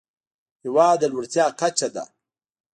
[0.63, 2.03] هېواد د لوړتيا کچه ده.